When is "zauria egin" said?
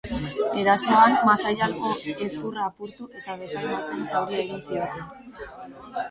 4.13-4.65